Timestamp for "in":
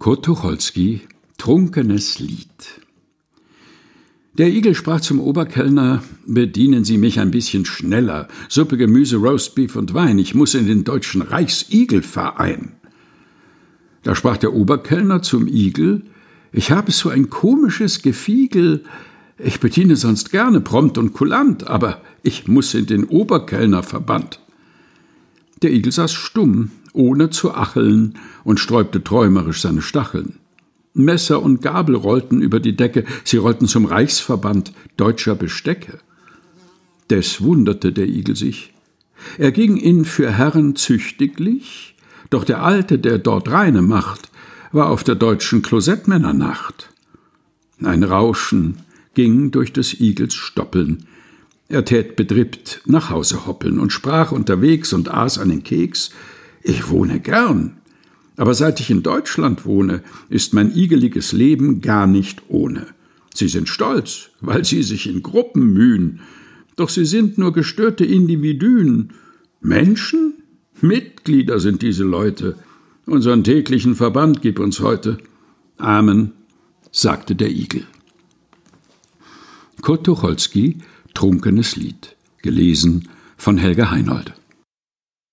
10.54-10.66, 22.72-22.86, 39.76-40.04, 58.90-59.02, 65.08-65.22